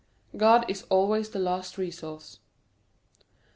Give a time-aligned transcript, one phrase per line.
[0.35, 2.39] God is always the last resource.